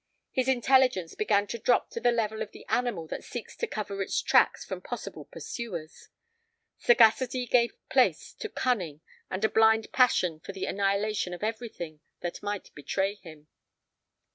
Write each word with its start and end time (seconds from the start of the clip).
His 0.31 0.47
intelligence 0.47 1.13
began 1.13 1.45
to 1.45 1.59
drop 1.59 1.91
to 1.91 1.99
the 1.99 2.11
level 2.11 2.41
of 2.41 2.49
the 2.53 2.65
animal 2.69 3.05
that 3.09 3.23
seeks 3.23 3.55
to 3.57 3.67
cover 3.67 4.01
its 4.01 4.19
tracks 4.19 4.65
from 4.65 4.81
possible 4.81 5.25
pursuers. 5.25 6.09
Sagacity 6.79 7.45
gave 7.45 7.75
place 7.87 8.33
to 8.39 8.49
cunning 8.49 9.01
and 9.29 9.45
a 9.45 9.47
blind 9.47 9.91
passion 9.93 10.39
for 10.39 10.53
the 10.53 10.65
annihilation 10.65 11.35
of 11.35 11.43
everything 11.43 11.99
that 12.21 12.41
might 12.41 12.73
betray 12.73 13.13
him. 13.13 13.45